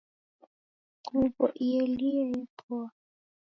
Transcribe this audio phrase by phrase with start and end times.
[1.11, 2.87] Nguwo ielie yepoa